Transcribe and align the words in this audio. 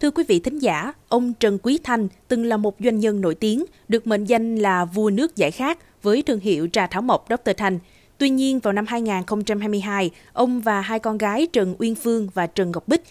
Thưa 0.00 0.10
quý 0.10 0.24
vị 0.28 0.40
thính 0.40 0.58
giả, 0.58 0.92
ông 1.08 1.32
Trần 1.34 1.58
Quý 1.62 1.78
Thanh 1.84 2.08
từng 2.28 2.44
là 2.44 2.56
một 2.56 2.76
doanh 2.78 3.00
nhân 3.00 3.20
nổi 3.20 3.34
tiếng, 3.34 3.64
được 3.88 4.06
mệnh 4.06 4.24
danh 4.24 4.56
là 4.56 4.84
vua 4.84 5.10
nước 5.10 5.36
giải 5.36 5.50
khát 5.50 5.78
với 6.02 6.22
thương 6.22 6.40
hiệu 6.40 6.68
trà 6.72 6.86
thảo 6.86 7.02
mộc 7.02 7.26
Dr. 7.30 7.50
Thanh. 7.56 7.78
Tuy 8.18 8.28
nhiên, 8.30 8.58
vào 8.58 8.72
năm 8.72 8.86
2022, 8.88 10.10
ông 10.32 10.60
và 10.60 10.80
hai 10.80 10.98
con 10.98 11.18
gái 11.18 11.46
Trần 11.52 11.74
Uyên 11.78 11.94
Phương 11.94 12.28
và 12.34 12.46
Trần 12.46 12.70
Ngọc 12.70 12.88
Bích 12.88 13.02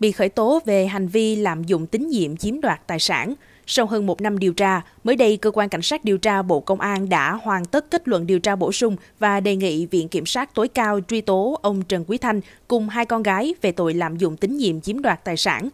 bị 0.00 0.12
khởi 0.12 0.28
tố 0.28 0.60
về 0.64 0.86
hành 0.86 1.08
vi 1.08 1.36
lạm 1.36 1.64
dụng 1.64 1.86
tín 1.86 2.08
nhiệm 2.08 2.36
chiếm 2.36 2.60
đoạt 2.60 2.86
tài 2.86 2.98
sản. 2.98 3.34
Sau 3.66 3.86
hơn 3.86 4.06
một 4.06 4.20
năm 4.20 4.38
điều 4.38 4.52
tra, 4.52 4.82
mới 5.04 5.16
đây 5.16 5.36
cơ 5.36 5.50
quan 5.50 5.68
cảnh 5.68 5.82
sát 5.82 6.04
điều 6.04 6.18
tra 6.18 6.42
Bộ 6.42 6.60
Công 6.60 6.80
an 6.80 7.08
đã 7.08 7.32
hoàn 7.32 7.64
tất 7.64 7.90
kết 7.90 8.08
luận 8.08 8.26
điều 8.26 8.38
tra 8.38 8.56
bổ 8.56 8.72
sung 8.72 8.96
và 9.18 9.40
đề 9.40 9.56
nghị 9.56 9.86
Viện 9.86 10.08
Kiểm 10.08 10.26
sát 10.26 10.54
tối 10.54 10.68
cao 10.68 11.00
truy 11.08 11.20
tố 11.20 11.58
ông 11.62 11.82
Trần 11.82 12.04
Quý 12.08 12.18
Thanh 12.18 12.40
cùng 12.68 12.88
hai 12.88 13.06
con 13.06 13.22
gái 13.22 13.54
về 13.62 13.72
tội 13.72 13.94
lạm 13.94 14.16
dụng 14.16 14.36
tín 14.36 14.56
nhiệm 14.56 14.80
chiếm 14.80 15.02
đoạt 15.02 15.24
tài 15.24 15.36
sản. 15.36 15.68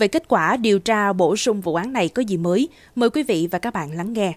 Về 0.00 0.08
kết 0.08 0.28
quả 0.28 0.56
điều 0.56 0.78
tra 0.78 1.12
bổ 1.12 1.36
sung 1.36 1.60
vụ 1.60 1.74
án 1.74 1.92
này 1.92 2.08
có 2.08 2.22
gì 2.22 2.36
mới? 2.36 2.68
Mời 2.94 3.10
quý 3.10 3.22
vị 3.22 3.48
và 3.50 3.58
các 3.58 3.74
bạn 3.74 3.96
lắng 3.96 4.12
nghe. 4.12 4.32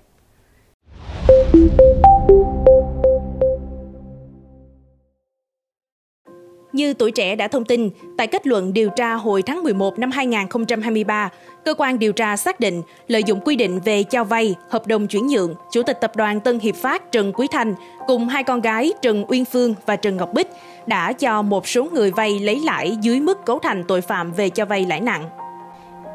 Như 6.73 6.94
tuổi 6.94 7.12
trẻ 7.12 7.35
đã 7.35 7.48
thông 7.48 7.66
tin, 7.66 7.90
tại 8.18 8.27
kết 8.27 8.48
luận 8.48 8.73
điều 8.73 8.90
tra 8.90 9.13
hồi 9.13 9.41
tháng 9.41 9.63
11 9.63 9.99
năm 9.99 10.12
2023, 10.12 11.30
cơ 11.66 11.73
quan 11.77 11.99
điều 11.99 12.13
tra 12.13 12.38
xác 12.38 12.59
định 12.59 12.82
lợi 13.07 13.23
dụng 13.23 13.40
quy 13.45 13.55
định 13.55 13.80
về 13.85 14.04
cho 14.04 14.23
vay, 14.23 14.55
hợp 14.70 14.88
đồng 14.88 15.07
chuyển 15.07 15.27
nhượng, 15.27 15.55
Chủ 15.71 15.84
tịch 15.84 15.98
Tập 16.02 16.16
đoàn 16.16 16.40
Tân 16.40 16.59
Hiệp 16.59 16.76
Phát 16.76 17.12
Trần 17.12 17.34
Quý 17.34 17.48
Thanh 17.52 17.76
cùng 18.07 18.27
hai 18.27 18.43
con 18.43 18.62
gái 18.62 18.93
Trần 19.02 19.26
Uyên 19.27 19.45
Phương 19.45 19.76
và 19.85 19.95
Trần 19.95 20.18
Ngọc 20.18 20.34
Bích 20.34 20.48
đã 20.88 21.13
cho 21.13 21.41
một 21.41 21.68
số 21.68 21.84
người 21.84 22.12
vay 22.12 22.40
lấy 22.40 22.59
lãi 22.59 22.98
dưới 23.02 23.20
mức 23.20 23.45
cấu 23.45 23.59
thành 23.59 23.84
tội 23.88 24.02
phạm 24.02 24.32
về 24.32 24.49
cho 24.49 24.66
vay 24.66 24.85
lãi 24.85 25.02
nặng. 25.02 25.42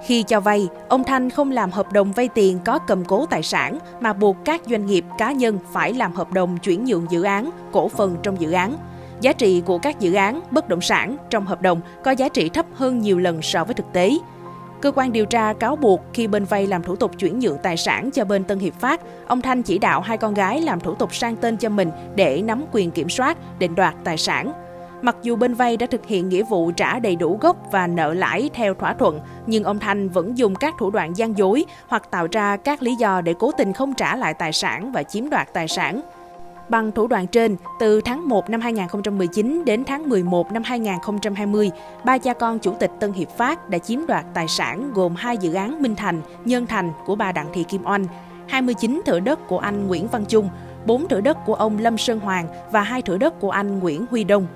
Khi 0.05 0.23
cho 0.23 0.41
vay, 0.41 0.69
ông 0.89 1.05
Thanh 1.05 1.31
không 1.31 1.51
làm 1.51 1.71
hợp 1.71 1.93
đồng 1.93 2.13
vay 2.13 2.29
tiền 2.29 2.59
có 2.65 2.79
cầm 2.79 3.05
cố 3.05 3.27
tài 3.27 3.43
sản 3.43 3.79
mà 4.01 4.13
buộc 4.13 4.37
các 4.45 4.63
doanh 4.67 4.87
nghiệp 4.87 5.05
cá 5.19 5.33
nhân 5.33 5.59
phải 5.73 5.95
làm 5.95 6.13
hợp 6.13 6.33
đồng 6.33 6.59
chuyển 6.59 6.85
nhượng 6.85 7.07
dự 7.11 7.23
án, 7.23 7.51
cổ 7.73 7.89
phần 7.89 8.17
trong 8.23 8.41
dự 8.41 8.53
án. 8.53 8.75
Giá 9.21 9.33
trị 9.33 9.63
của 9.67 9.79
các 9.79 10.01
dự 10.01 10.15
án 10.15 10.41
bất 10.51 10.69
động 10.69 10.81
sản 10.81 11.17
trong 11.31 11.47
hợp 11.47 11.63
đồng 11.63 11.81
có 12.05 12.11
giá 12.11 12.29
trị 12.29 12.49
thấp 12.49 12.67
hơn 12.75 12.99
nhiều 12.99 13.19
lần 13.19 13.43
so 13.43 13.65
với 13.65 13.75
thực 13.75 13.93
tế. 13.93 14.19
Cơ 14.81 14.93
quan 14.95 15.13
điều 15.13 15.25
tra 15.25 15.53
cáo 15.53 15.77
buộc 15.77 16.01
khi 16.13 16.27
bên 16.27 16.45
vay 16.45 16.67
làm 16.67 16.83
thủ 16.83 16.97
tục 16.97 17.19
chuyển 17.19 17.39
nhượng 17.39 17.59
tài 17.63 17.77
sản 17.77 18.11
cho 18.11 18.25
bên 18.25 18.45
Tân 18.45 18.59
Hiệp 18.59 18.75
Phát, 18.75 19.01
ông 19.27 19.41
Thanh 19.41 19.63
chỉ 19.63 19.79
đạo 19.79 20.01
hai 20.01 20.17
con 20.19 20.35
gái 20.35 20.61
làm 20.61 20.81
thủ 20.81 20.95
tục 20.95 21.15
sang 21.15 21.37
tên 21.37 21.57
cho 21.57 21.69
mình 21.69 21.91
để 22.15 22.43
nắm 22.43 22.65
quyền 22.73 22.91
kiểm 22.91 23.09
soát, 23.09 23.59
định 23.59 23.75
đoạt 23.75 23.95
tài 24.05 24.17
sản. 24.17 24.53
Mặc 25.03 25.17
dù 25.23 25.37
bên 25.37 25.55
vay 25.55 25.77
đã 25.77 25.87
thực 25.87 26.07
hiện 26.07 26.29
nghĩa 26.29 26.43
vụ 26.43 26.71
trả 26.71 26.99
đầy 26.99 27.17
đủ 27.17 27.39
gốc 27.41 27.57
và 27.73 27.87
nợ 27.87 28.15
lãi 28.15 28.51
theo 28.55 28.75
thỏa 28.75 28.95
thuận, 28.95 29.21
nhưng 29.47 29.65
ông 29.65 29.79
Thanh 29.79 30.09
vẫn 30.09 30.39
dùng 30.39 30.55
các 30.55 30.75
thủ 30.79 30.91
đoạn 30.91 31.17
gian 31.17 31.39
dối 31.39 31.65
hoặc 31.89 32.11
tạo 32.11 32.29
ra 32.33 32.57
các 32.57 32.83
lý 32.83 32.95
do 32.95 33.21
để 33.21 33.35
cố 33.39 33.53
tình 33.59 33.73
không 33.73 33.95
trả 33.95 34.17
lại 34.17 34.35
tài 34.35 34.53
sản 34.53 34.93
và 34.93 35.03
chiếm 35.03 35.31
đoạt 35.31 35.53
tài 35.53 35.69
sản. 35.69 36.01
Bằng 36.69 36.93
thủ 36.93 37.07
đoạn 37.07 37.27
trên, 37.27 37.57
từ 37.81 38.01
tháng 38.01 38.29
1 38.29 38.51
năm 38.51 38.61
2019 38.61 39.65
đến 39.65 39.85
tháng 39.85 40.09
11 40.09 40.53
năm 40.53 40.63
2020, 40.63 41.71
ba 42.05 42.19
cha 42.19 42.33
con 42.35 42.59
chủ 42.59 42.73
tịch 42.81 42.91
Tân 43.01 43.13
Hiệp 43.13 43.31
Phát 43.31 43.69
đã 43.69 43.79
chiếm 43.79 44.07
đoạt 44.07 44.25
tài 44.35 44.49
sản 44.49 44.93
gồm 44.95 45.15
hai 45.15 45.37
dự 45.37 45.53
án 45.53 45.83
Minh 45.83 45.97
Thành, 45.97 46.21
Nhân 46.45 46.67
Thành 46.67 46.93
của 47.07 47.15
bà 47.15 47.33
Đặng 47.33 47.49
Thị 47.53 47.65
Kim 47.65 47.87
Oanh, 47.87 48.05
29 48.49 49.03
thửa 49.07 49.21
đất 49.21 49.49
của 49.49 49.59
anh 49.59 49.87
Nguyễn 49.87 50.09
Văn 50.09 50.25
Trung, 50.29 50.49
4 50.87 51.09
thửa 51.09 51.21
đất 51.21 51.39
của 51.47 51.55
ông 51.55 51.79
Lâm 51.79 51.99
Sơn 51.99 52.21
Hoàng 52.21 52.47
và 52.71 52.83
hai 52.83 53.03
thửa 53.03 53.19
đất 53.19 53.41
của 53.41 53.51
anh 53.51 53.79
Nguyễn 53.79 54.07
Huy 54.11 54.25
Đông. 54.25 54.47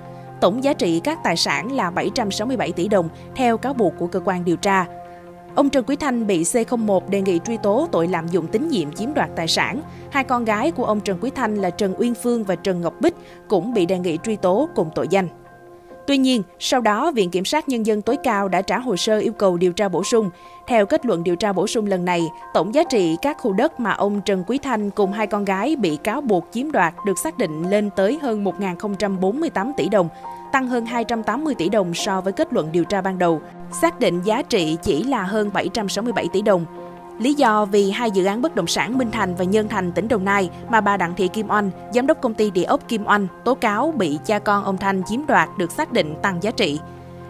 Tổng 0.43 0.63
giá 0.63 0.73
trị 0.73 1.01
các 1.03 1.19
tài 1.23 1.37
sản 1.37 1.71
là 1.71 1.91
767 1.91 2.71
tỷ 2.71 2.87
đồng, 2.87 3.09
theo 3.35 3.57
cáo 3.57 3.73
buộc 3.73 3.93
của 3.99 4.07
cơ 4.07 4.19
quan 4.25 4.45
điều 4.45 4.55
tra. 4.55 4.85
Ông 5.55 5.69
Trần 5.69 5.83
Quý 5.87 5.95
Thanh 5.95 6.27
bị 6.27 6.43
C01 6.43 7.09
đề 7.09 7.21
nghị 7.21 7.39
truy 7.45 7.57
tố 7.57 7.87
tội 7.91 8.07
lạm 8.07 8.27
dụng 8.27 8.47
tín 8.47 8.67
nhiệm 8.67 8.91
chiếm 8.91 9.13
đoạt 9.13 9.29
tài 9.35 9.47
sản. 9.47 9.81
Hai 10.11 10.23
con 10.23 10.45
gái 10.45 10.71
của 10.71 10.85
ông 10.85 10.99
Trần 10.99 11.17
Quý 11.21 11.29
Thanh 11.35 11.55
là 11.55 11.69
Trần 11.69 11.93
Uyên 11.97 12.15
Phương 12.15 12.43
và 12.43 12.55
Trần 12.55 12.81
Ngọc 12.81 12.93
Bích 13.01 13.15
cũng 13.47 13.73
bị 13.73 13.85
đề 13.85 13.99
nghị 13.99 14.17
truy 14.23 14.35
tố 14.35 14.69
cùng 14.75 14.89
tội 14.95 15.07
danh. 15.07 15.27
Tuy 16.07 16.17
nhiên, 16.17 16.43
sau 16.59 16.81
đó, 16.81 17.11
Viện 17.11 17.29
Kiểm 17.29 17.45
sát 17.45 17.69
Nhân 17.69 17.85
dân 17.85 18.01
tối 18.01 18.17
cao 18.23 18.47
đã 18.47 18.61
trả 18.61 18.79
hồ 18.79 18.95
sơ 18.95 19.19
yêu 19.19 19.33
cầu 19.33 19.57
điều 19.57 19.73
tra 19.73 19.89
bổ 19.89 20.03
sung. 20.03 20.29
Theo 20.67 20.85
kết 20.85 21.05
luận 21.05 21.23
điều 21.23 21.35
tra 21.35 21.53
bổ 21.53 21.67
sung 21.67 21.85
lần 21.85 22.05
này, 22.05 22.21
tổng 22.53 22.75
giá 22.75 22.83
trị 22.83 23.17
các 23.21 23.37
khu 23.37 23.53
đất 23.53 23.79
mà 23.79 23.91
ông 23.91 24.21
Trần 24.25 24.43
Quý 24.47 24.57
Thanh 24.57 24.89
cùng 24.89 25.11
hai 25.11 25.27
con 25.27 25.45
gái 25.45 25.75
bị 25.75 25.97
cáo 26.03 26.21
buộc 26.21 26.45
chiếm 26.51 26.71
đoạt 26.71 26.93
được 27.05 27.19
xác 27.19 27.37
định 27.37 27.69
lên 27.69 27.89
tới 27.95 28.19
hơn 28.21 28.43
1.048 28.43 29.71
tỷ 29.77 29.89
đồng, 29.89 30.09
tăng 30.51 30.67
hơn 30.67 30.85
280 30.85 31.55
tỷ 31.55 31.69
đồng 31.69 31.93
so 31.93 32.21
với 32.21 32.33
kết 32.33 32.53
luận 32.53 32.69
điều 32.71 32.83
tra 32.83 33.01
ban 33.01 33.19
đầu. 33.19 33.41
Xác 33.81 33.99
định 33.99 34.21
giá 34.21 34.41
trị 34.41 34.77
chỉ 34.83 35.03
là 35.03 35.23
hơn 35.23 35.49
767 35.53 36.27
tỷ 36.33 36.41
đồng. 36.41 36.65
Lý 37.23 37.33
do 37.33 37.65
vì 37.65 37.91
hai 37.91 38.11
dự 38.11 38.25
án 38.25 38.41
bất 38.41 38.55
động 38.55 38.67
sản 38.67 38.97
Minh 38.97 39.11
Thành 39.11 39.35
và 39.35 39.43
Nhân 39.43 39.69
Thành 39.69 39.91
tỉnh 39.91 40.07
Đồng 40.07 40.25
Nai 40.25 40.49
mà 40.69 40.81
bà 40.81 40.97
Đặng 40.97 41.13
Thị 41.15 41.27
Kim 41.27 41.49
Oanh, 41.49 41.71
giám 41.93 42.07
đốc 42.07 42.21
công 42.21 42.33
ty 42.33 42.51
địa 42.51 42.63
ốc 42.63 42.87
Kim 42.87 43.05
Oanh, 43.07 43.27
tố 43.45 43.55
cáo 43.55 43.93
bị 43.97 44.19
cha 44.25 44.39
con 44.39 44.63
ông 44.63 44.77
Thanh 44.77 45.03
chiếm 45.03 45.25
đoạt 45.25 45.49
được 45.57 45.71
xác 45.71 45.91
định 45.91 46.15
tăng 46.21 46.43
giá 46.43 46.51
trị. 46.51 46.79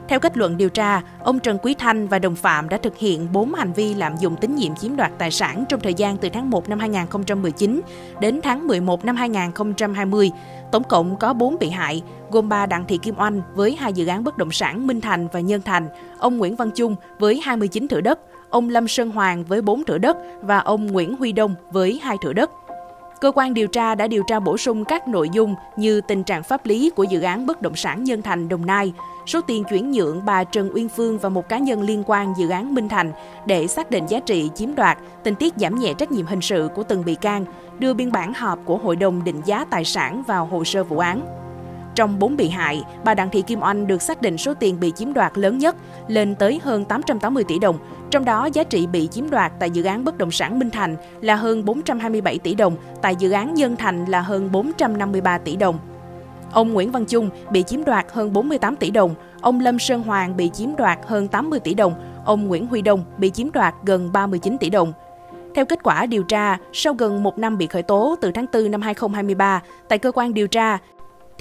Theo 0.08 0.20
kết 0.20 0.38
luận 0.38 0.58
điều 0.58 0.70
tra, 0.70 1.02
ông 1.20 1.40
Trần 1.40 1.58
Quý 1.58 1.74
Thanh 1.74 2.08
và 2.08 2.20
đồng 2.20 2.36
phạm 2.36 2.70
đã 2.70 2.78
thực 2.78 2.98
hiện 2.98 3.28
4 3.34 3.54
hành 3.54 3.74
vi 3.74 3.94
lạm 3.94 4.18
dụng 4.18 4.36
tín 4.36 4.56
nhiệm 4.56 4.76
chiếm 4.76 4.96
đoạt 4.96 5.12
tài 5.18 5.32
sản 5.32 5.64
trong 5.70 5.80
thời 5.80 5.94
gian 5.94 6.18
từ 6.18 6.30
tháng 6.30 6.50
1 6.50 6.70
năm 6.70 6.80
2019 6.80 7.82
đến 8.20 8.40
tháng 8.44 8.68
11 8.68 9.06
năm 9.06 9.16
2020. 9.16 10.32
Tổng 10.72 10.84
cộng 10.84 11.16
có 11.16 11.34
4 11.34 11.58
bị 11.60 11.70
hại, 11.70 12.02
gồm 12.32 12.50
bà 12.50 12.66
Đặng 12.66 12.86
Thị 12.88 12.98
Kim 12.98 13.16
Oanh 13.18 13.42
với 13.56 13.76
hai 13.76 13.94
dự 13.94 14.08
án 14.08 14.24
bất 14.24 14.38
động 14.38 14.52
sản 14.52 14.88
Minh 14.88 15.02
Thành 15.02 15.28
và 15.28 15.40
Nhân 15.40 15.62
Thành, 15.62 15.88
ông 16.20 16.38
Nguyễn 16.38 16.56
Văn 16.56 16.72
Trung 16.76 16.96
với 17.20 17.42
29 17.44 17.88
thửa 17.88 18.02
đất, 18.02 18.20
ông 18.54 18.70
Lâm 18.70 18.88
Sơn 18.88 19.10
Hoàng 19.10 19.44
với 19.44 19.62
4 19.62 19.84
thửa 19.84 19.98
đất 19.98 20.18
và 20.42 20.60
ông 20.60 20.88
Nguyễn 20.88 21.16
Huy 21.16 21.32
Đông 21.32 21.56
với 21.72 22.00
2 22.04 22.18
thửa 22.22 22.34
đất. 22.34 22.52
Cơ 23.22 23.32
quan 23.36 23.54
điều 23.54 23.68
tra 23.68 23.96
đã 23.96 24.08
điều 24.08 24.24
tra 24.28 24.40
bổ 24.40 24.58
sung 24.58 24.86
các 24.86 25.08
nội 25.08 25.30
dung 25.34 25.56
như 25.78 26.02
tình 26.02 26.24
trạng 26.24 26.44
pháp 26.44 26.66
lý 26.66 26.90
của 26.90 27.04
dự 27.04 27.22
án 27.22 27.46
bất 27.46 27.62
động 27.62 27.76
sản 27.76 28.04
Nhân 28.04 28.22
Thành 28.22 28.50
Đồng 28.50 28.66
Nai, 28.66 28.94
số 29.26 29.42
tiền 29.42 29.64
chuyển 29.64 29.92
nhượng 29.92 30.26
bà 30.26 30.44
Trần 30.44 30.70
Uyên 30.74 30.90
Phương 30.90 31.18
và 31.18 31.30
một 31.30 31.50
cá 31.50 31.58
nhân 31.58 31.82
liên 31.82 32.04
quan 32.08 32.34
dự 32.38 32.50
án 32.50 32.76
Minh 32.76 32.90
Thành 32.90 33.12
để 33.46 33.68
xác 33.68 33.92
định 33.92 34.06
giá 34.06 34.20
trị 34.20 34.50
chiếm 34.56 34.76
đoạt, 34.76 34.98
tình 35.24 35.36
tiết 35.36 35.54
giảm 35.58 35.76
nhẹ 35.76 35.94
trách 35.94 36.12
nhiệm 36.12 36.26
hình 36.26 36.42
sự 36.42 36.70
của 36.76 36.84
từng 36.84 37.06
bị 37.06 37.16
can, 37.16 37.46
đưa 37.80 37.94
biên 37.94 38.12
bản 38.12 38.34
họp 38.34 38.60
của 38.66 38.78
Hội 38.78 38.96
đồng 38.96 39.24
định 39.24 39.42
giá 39.46 39.66
tài 39.66 39.86
sản 39.86 40.24
vào 40.28 40.46
hồ 40.46 40.64
sơ 40.64 40.84
vụ 40.84 40.98
án. 40.98 41.43
Trong 41.96 42.20
4 42.20 42.38
bị 42.38 42.50
hại, 42.50 42.84
bà 43.06 43.14
Đặng 43.14 43.30
Thị 43.30 43.42
Kim 43.42 43.62
Oanh 43.62 43.88
được 43.88 44.02
xác 44.02 44.22
định 44.22 44.38
số 44.38 44.54
tiền 44.54 44.80
bị 44.80 44.92
chiếm 44.92 45.14
đoạt 45.14 45.38
lớn 45.38 45.58
nhất, 45.58 45.76
lên 46.08 46.36
tới 46.36 46.60
hơn 46.64 46.86
880 46.86 47.44
tỷ 47.44 47.60
đồng, 47.60 47.78
trong 48.12 48.26
đó 48.26 48.46
giá 48.46 48.64
trị 48.64 48.88
bị 48.88 49.08
chiếm 49.08 49.30
đoạt 49.30 49.52
tại 49.60 49.70
dự 49.72 49.84
án 49.84 50.04
bất 50.04 50.18
động 50.18 50.32
sản 50.32 50.60
Minh 50.60 50.70
Thành 50.70 50.96
là 51.22 51.36
hơn 51.36 51.66
427 51.66 52.40
tỷ 52.40 52.56
đồng, 52.56 52.76
tại 53.02 53.16
dự 53.16 53.32
án 53.32 53.54
Nhân 53.54 53.76
Thành 53.76 54.06
là 54.06 54.22
hơn 54.22 54.52
453 54.52 55.38
tỷ 55.38 55.56
đồng. 55.56 55.80
Ông 56.52 56.74
Nguyễn 56.74 56.92
Văn 56.92 57.06
Trung 57.06 57.30
bị 57.52 57.64
chiếm 57.64 57.84
đoạt 57.84 58.06
hơn 58.12 58.34
48 58.34 58.76
tỷ 58.76 58.92
đồng, 58.92 59.16
ông 59.42 59.60
Lâm 59.60 59.80
Sơn 59.80 60.04
Hoàng 60.04 60.38
bị 60.38 60.50
chiếm 60.50 60.76
đoạt 60.76 61.00
hơn 61.06 61.28
80 61.28 61.60
tỷ 61.60 61.74
đồng, 61.74 61.94
ông 62.26 62.48
Nguyễn 62.48 62.68
Huy 62.68 62.82
Đông 62.82 63.04
bị 63.18 63.30
chiếm 63.30 63.52
đoạt 63.52 63.76
gần 63.84 64.10
39 64.14 64.58
tỷ 64.58 64.70
đồng. 64.70 64.94
Theo 65.56 65.66
kết 65.66 65.84
quả 65.84 66.06
điều 66.06 66.24
tra, 66.24 66.58
sau 66.74 66.94
gần 66.94 67.24
một 67.24 67.38
năm 67.38 67.58
bị 67.58 67.68
khởi 67.68 67.84
tố 67.84 68.16
từ 68.22 68.32
tháng 68.32 68.46
4 68.54 68.72
năm 68.72 68.82
2023, 68.82 69.62
tại 69.90 70.00
cơ 70.00 70.12
quan 70.12 70.34
điều 70.34 70.48
tra, 70.48 70.78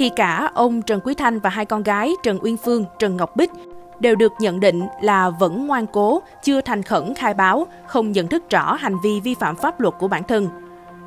thì 0.03 0.09
cả 0.09 0.51
ông 0.55 0.83
Trần 0.83 1.01
Quý 1.05 1.15
Thanh 1.15 1.39
và 1.39 1.51
hai 1.51 1.65
con 1.65 1.83
gái 1.83 2.13
Trần 2.23 2.39
Uyên 2.43 2.57
Phương, 2.57 2.85
Trần 2.99 3.17
Ngọc 3.17 3.37
Bích 3.37 3.51
đều 4.01 4.15
được 4.15 4.33
nhận 4.39 4.61
định 4.61 4.83
là 5.03 5.31
vẫn 5.31 5.67
ngoan 5.67 5.87
cố, 5.87 6.23
chưa 6.43 6.61
thành 6.61 6.83
khẩn 6.83 7.15
khai 7.15 7.35
báo, 7.35 7.67
không 7.87 8.13
nhận 8.13 8.27
thức 8.27 8.51
rõ 8.51 8.75
hành 8.75 8.97
vi 9.03 9.21
vi 9.21 9.35
phạm 9.35 9.57
pháp 9.57 9.81
luật 9.81 9.95
của 9.99 10.09
bản 10.09 10.23
thân. 10.23 10.49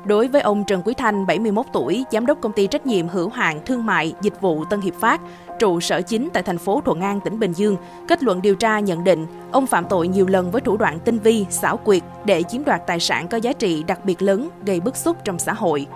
Đối 0.04 0.28
với 0.28 0.40
ông 0.40 0.64
Trần 0.64 0.82
Quý 0.84 0.94
Thanh, 0.94 1.26
71 1.26 1.66
tuổi, 1.72 2.04
giám 2.12 2.26
đốc 2.26 2.40
công 2.40 2.52
ty 2.52 2.66
trách 2.66 2.86
nhiệm 2.86 3.08
hữu 3.08 3.28
hạn 3.28 3.60
thương 3.66 3.86
mại 3.86 4.14
dịch 4.20 4.40
vụ 4.40 4.64
Tân 4.64 4.80
Hiệp 4.80 4.94
Phát, 4.94 5.20
trụ 5.58 5.80
sở 5.80 6.02
chính 6.02 6.28
tại 6.32 6.42
thành 6.42 6.58
phố 6.58 6.82
Thuận 6.84 7.00
An, 7.00 7.20
tỉnh 7.20 7.38
Bình 7.38 7.52
Dương, 7.52 7.76
kết 8.08 8.22
luận 8.22 8.42
điều 8.42 8.54
tra 8.54 8.80
nhận 8.80 9.04
định 9.04 9.26
ông 9.52 9.66
phạm 9.66 9.84
tội 9.88 10.08
nhiều 10.08 10.26
lần 10.26 10.50
với 10.50 10.60
thủ 10.60 10.76
đoạn 10.76 10.98
tinh 11.04 11.18
vi, 11.18 11.46
xảo 11.50 11.76
quyệt 11.76 12.02
để 12.24 12.42
chiếm 12.42 12.64
đoạt 12.64 12.86
tài 12.86 13.00
sản 13.00 13.28
có 13.28 13.36
giá 13.36 13.52
trị 13.52 13.82
đặc 13.82 14.04
biệt 14.04 14.22
lớn, 14.22 14.48
gây 14.66 14.80
bức 14.80 14.96
xúc 14.96 15.16
trong 15.24 15.38
xã 15.38 15.52
hội. 15.52 15.86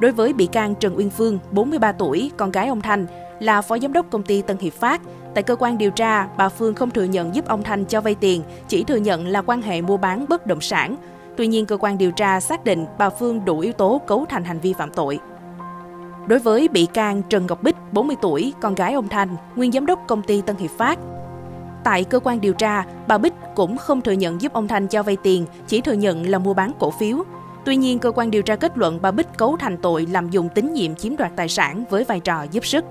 Đối 0.00 0.12
với 0.12 0.32
bị 0.32 0.46
can 0.46 0.74
Trần 0.74 0.96
Uyên 0.96 1.10
Phương, 1.10 1.38
43 1.50 1.92
tuổi, 1.92 2.30
con 2.36 2.50
gái 2.50 2.68
ông 2.68 2.80
Thanh, 2.80 3.06
là 3.40 3.62
phó 3.62 3.78
giám 3.78 3.92
đốc 3.92 4.06
công 4.10 4.22
ty 4.22 4.42
Tân 4.42 4.58
Hiệp 4.58 4.72
Phát. 4.72 5.00
Tại 5.34 5.42
cơ 5.42 5.56
quan 5.56 5.78
điều 5.78 5.90
tra, 5.90 6.28
bà 6.36 6.48
Phương 6.48 6.74
không 6.74 6.90
thừa 6.90 7.04
nhận 7.04 7.34
giúp 7.34 7.46
ông 7.46 7.62
Thanh 7.62 7.84
cho 7.84 8.00
vay 8.00 8.14
tiền, 8.14 8.42
chỉ 8.68 8.84
thừa 8.84 8.96
nhận 8.96 9.26
là 9.26 9.42
quan 9.42 9.62
hệ 9.62 9.80
mua 9.80 9.96
bán 9.96 10.24
bất 10.28 10.46
động 10.46 10.60
sản. 10.60 10.96
Tuy 11.36 11.46
nhiên, 11.46 11.66
cơ 11.66 11.76
quan 11.76 11.98
điều 11.98 12.10
tra 12.10 12.40
xác 12.40 12.64
định 12.64 12.86
bà 12.98 13.10
Phương 13.10 13.44
đủ 13.44 13.58
yếu 13.58 13.72
tố 13.72 14.00
cấu 14.06 14.24
thành 14.28 14.44
hành 14.44 14.60
vi 14.60 14.72
phạm 14.72 14.90
tội. 14.90 15.18
Đối 16.26 16.38
với 16.38 16.68
bị 16.68 16.86
can 16.86 17.22
Trần 17.28 17.46
Ngọc 17.46 17.62
Bích, 17.62 17.76
40 17.92 18.16
tuổi, 18.22 18.52
con 18.60 18.74
gái 18.74 18.92
ông 18.92 19.08
Thanh, 19.08 19.36
nguyên 19.56 19.72
giám 19.72 19.86
đốc 19.86 20.00
công 20.08 20.22
ty 20.22 20.40
Tân 20.40 20.56
Hiệp 20.56 20.70
Phát, 20.70 20.98
Tại 21.84 22.04
cơ 22.04 22.20
quan 22.20 22.40
điều 22.40 22.52
tra, 22.52 22.84
bà 23.08 23.18
Bích 23.18 23.34
cũng 23.54 23.76
không 23.76 24.00
thừa 24.00 24.12
nhận 24.12 24.40
giúp 24.40 24.52
ông 24.52 24.68
Thanh 24.68 24.86
cho 24.86 25.02
vay 25.02 25.16
tiền, 25.22 25.46
chỉ 25.66 25.80
thừa 25.80 25.92
nhận 25.92 26.26
là 26.30 26.38
mua 26.38 26.54
bán 26.54 26.72
cổ 26.78 26.90
phiếu. 26.90 27.24
Tuy 27.64 27.76
nhiên, 27.76 27.98
cơ 27.98 28.10
quan 28.10 28.30
điều 28.30 28.42
tra 28.42 28.56
kết 28.56 28.78
luận 28.78 28.98
bà 29.02 29.10
Bích 29.10 29.26
cấu 29.36 29.56
thành 29.56 29.76
tội 29.76 30.06
lạm 30.10 30.30
dụng 30.30 30.48
tín 30.48 30.72
nhiệm 30.72 30.94
chiếm 30.94 31.16
đoạt 31.16 31.32
tài 31.36 31.48
sản 31.48 31.84
với 31.90 32.04
vai 32.04 32.20
trò 32.20 32.42
giúp 32.42 32.66
sức. 32.66 32.84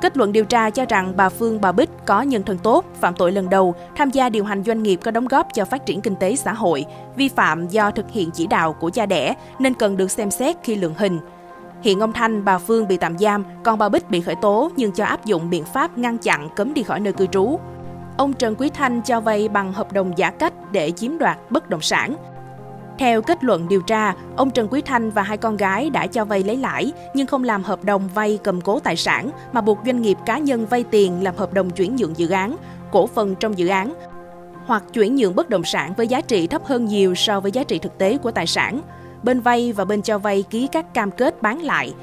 Kết 0.00 0.16
luận 0.16 0.32
điều 0.32 0.44
tra 0.44 0.70
cho 0.70 0.84
rằng 0.88 1.12
bà 1.16 1.28
Phương 1.28 1.60
bà 1.60 1.72
Bích 1.72 1.90
có 2.06 2.22
nhân 2.22 2.42
thân 2.42 2.58
tốt, 2.58 2.84
phạm 3.00 3.14
tội 3.14 3.32
lần 3.32 3.50
đầu, 3.50 3.74
tham 3.96 4.10
gia 4.10 4.28
điều 4.28 4.44
hành 4.44 4.64
doanh 4.64 4.82
nghiệp 4.82 5.00
có 5.04 5.10
đóng 5.10 5.28
góp 5.28 5.46
cho 5.54 5.64
phát 5.64 5.86
triển 5.86 6.00
kinh 6.00 6.16
tế 6.16 6.36
xã 6.36 6.52
hội, 6.52 6.84
vi 7.16 7.28
phạm 7.28 7.68
do 7.68 7.90
thực 7.90 8.10
hiện 8.10 8.30
chỉ 8.30 8.46
đạo 8.46 8.72
của 8.72 8.90
cha 8.90 9.06
đẻ 9.06 9.34
nên 9.58 9.74
cần 9.74 9.96
được 9.96 10.10
xem 10.10 10.30
xét 10.30 10.56
khi 10.62 10.74
lượng 10.74 10.94
hình. 10.98 11.18
Hiện 11.82 12.00
ông 12.00 12.12
Thanh, 12.12 12.44
bà 12.44 12.58
Phương 12.58 12.88
bị 12.88 12.96
tạm 12.96 13.18
giam, 13.18 13.44
còn 13.62 13.78
bà 13.78 13.88
Bích 13.88 14.10
bị 14.10 14.20
khởi 14.20 14.34
tố 14.34 14.70
nhưng 14.76 14.92
cho 14.92 15.04
áp 15.04 15.24
dụng 15.24 15.50
biện 15.50 15.64
pháp 15.64 15.98
ngăn 15.98 16.18
chặn 16.18 16.48
cấm 16.56 16.74
đi 16.74 16.82
khỏi 16.82 17.00
nơi 17.00 17.12
cư 17.12 17.26
trú. 17.26 17.58
Ông 18.16 18.32
Trần 18.32 18.54
Quý 18.54 18.70
Thanh 18.74 19.02
cho 19.02 19.20
vay 19.20 19.48
bằng 19.48 19.72
hợp 19.72 19.92
đồng 19.92 20.18
giả 20.18 20.30
cách 20.30 20.72
để 20.72 20.90
chiếm 20.90 21.18
đoạt 21.18 21.38
bất 21.50 21.70
động 21.70 21.80
sản. 21.80 22.16
Theo 22.98 23.22
kết 23.22 23.44
luận 23.44 23.68
điều 23.68 23.80
tra, 23.80 24.14
ông 24.36 24.50
Trần 24.50 24.68
Quý 24.70 24.82
Thanh 24.82 25.10
và 25.10 25.22
hai 25.22 25.36
con 25.36 25.56
gái 25.56 25.90
đã 25.90 26.06
cho 26.06 26.24
vay 26.24 26.42
lấy 26.42 26.56
lãi 26.56 26.92
nhưng 27.14 27.26
không 27.26 27.44
làm 27.44 27.62
hợp 27.62 27.84
đồng 27.84 28.08
vay 28.14 28.38
cầm 28.44 28.60
cố 28.60 28.80
tài 28.80 28.96
sản 28.96 29.30
mà 29.52 29.60
buộc 29.60 29.78
doanh 29.86 30.02
nghiệp 30.02 30.18
cá 30.26 30.38
nhân 30.38 30.66
vay 30.66 30.84
tiền 30.84 31.24
làm 31.24 31.36
hợp 31.36 31.54
đồng 31.54 31.70
chuyển 31.70 31.96
nhượng 31.96 32.16
dự 32.16 32.28
án, 32.28 32.56
cổ 32.92 33.06
phần 33.06 33.34
trong 33.34 33.58
dự 33.58 33.68
án 33.68 33.94
hoặc 34.66 34.82
chuyển 34.92 35.16
nhượng 35.16 35.34
bất 35.34 35.50
động 35.50 35.64
sản 35.64 35.94
với 35.96 36.08
giá 36.08 36.20
trị 36.20 36.46
thấp 36.46 36.64
hơn 36.64 36.84
nhiều 36.84 37.14
so 37.14 37.40
với 37.40 37.52
giá 37.52 37.64
trị 37.64 37.78
thực 37.78 37.98
tế 37.98 38.18
của 38.18 38.30
tài 38.30 38.46
sản. 38.46 38.80
Bên 39.22 39.40
vay 39.40 39.72
và 39.72 39.84
bên 39.84 40.02
cho 40.02 40.18
vay 40.18 40.44
ký 40.50 40.68
các 40.72 40.94
cam 40.94 41.10
kết 41.10 41.42
bán 41.42 41.62
lại. 41.62 41.94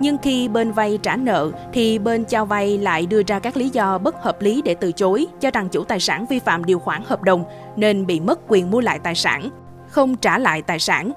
Nhưng 0.00 0.18
khi 0.18 0.48
bên 0.48 0.72
vay 0.72 0.98
trả 1.02 1.16
nợ 1.16 1.50
thì 1.72 1.98
bên 1.98 2.24
cho 2.24 2.44
vay 2.44 2.78
lại 2.78 3.06
đưa 3.06 3.22
ra 3.26 3.38
các 3.38 3.56
lý 3.56 3.68
do 3.68 3.98
bất 3.98 4.22
hợp 4.22 4.42
lý 4.42 4.62
để 4.62 4.74
từ 4.74 4.92
chối, 4.92 5.26
cho 5.40 5.50
rằng 5.50 5.68
chủ 5.68 5.84
tài 5.84 6.00
sản 6.00 6.26
vi 6.26 6.38
phạm 6.38 6.64
điều 6.64 6.78
khoản 6.78 7.02
hợp 7.06 7.22
đồng 7.22 7.44
nên 7.76 8.06
bị 8.06 8.20
mất 8.20 8.38
quyền 8.48 8.70
mua 8.70 8.80
lại 8.80 8.98
tài 8.98 9.14
sản 9.14 9.50
không 9.90 10.16
trả 10.16 10.38
lại 10.38 10.62
tài 10.62 10.78
sản. 10.78 11.12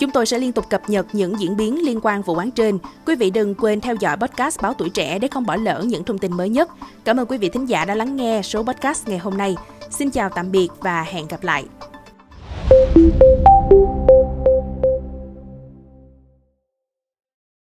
Chúng 0.00 0.10
tôi 0.10 0.26
sẽ 0.26 0.38
liên 0.38 0.52
tục 0.52 0.64
cập 0.70 0.82
nhật 0.90 1.06
những 1.12 1.40
diễn 1.40 1.56
biến 1.56 1.86
liên 1.86 2.00
quan 2.02 2.22
vụ 2.22 2.34
án 2.34 2.50
trên. 2.50 2.78
Quý 3.06 3.16
vị 3.16 3.30
đừng 3.30 3.54
quên 3.54 3.80
theo 3.80 3.94
dõi 4.00 4.16
podcast 4.16 4.60
Báo 4.62 4.74
Tuổi 4.74 4.90
Trẻ 4.90 5.18
để 5.18 5.28
không 5.28 5.46
bỏ 5.46 5.56
lỡ 5.56 5.82
những 5.86 6.04
thông 6.04 6.18
tin 6.18 6.36
mới 6.36 6.48
nhất. 6.48 6.70
Cảm 7.04 7.16
ơn 7.16 7.26
quý 7.26 7.38
vị 7.38 7.48
thính 7.48 7.66
giả 7.66 7.84
đã 7.84 7.94
lắng 7.94 8.16
nghe 8.16 8.42
số 8.42 8.62
podcast 8.62 9.08
ngày 9.08 9.18
hôm 9.18 9.36
nay. 9.36 9.56
Xin 9.90 10.10
chào 10.10 10.28
tạm 10.34 10.50
biệt 10.50 10.68
và 10.80 11.02
hẹn 11.02 11.26
gặp 11.28 11.42
lại. 11.42 11.64